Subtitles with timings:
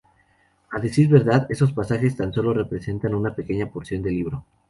[0.71, 4.43] A decir verdad, esos pasajes tan sólo representan una pequeña porción del libro.